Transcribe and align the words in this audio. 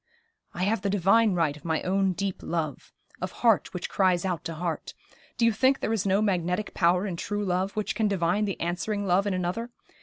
'I 0.55 0.63
have 0.63 0.81
the 0.81 0.89
divine 0.89 1.35
right 1.35 1.55
of 1.55 1.63
my 1.63 1.83
own 1.83 2.13
deep 2.13 2.41
love 2.41 2.91
of 3.21 3.31
heart 3.45 3.71
which 3.71 3.87
cries 3.87 4.25
out 4.25 4.43
to 4.45 4.55
heart. 4.55 4.95
Do 5.37 5.45
you 5.45 5.51
think 5.53 5.79
there 5.79 5.93
is 5.93 6.07
no 6.07 6.23
magnetic 6.23 6.73
power 6.73 7.05
in 7.05 7.15
true 7.17 7.45
love 7.45 7.73
which 7.73 7.93
can 7.93 8.07
divine 8.07 8.45
the 8.45 8.59
answering 8.59 9.05
love 9.05 9.27
in 9.27 9.35
another? 9.35 9.69